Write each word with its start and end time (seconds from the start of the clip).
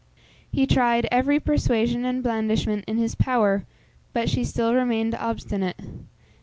He 0.51 0.65
tried 0.65 1.07
every 1.11 1.39
persuasion 1.39 2.05
and 2.05 2.23
blandishment 2.23 2.85
in 2.87 2.97
his 2.97 3.13
power, 3.13 3.67
but 4.13 4.31
she 4.31 4.43
still 4.43 4.73
remained 4.73 5.13
obstinate. 5.13 5.79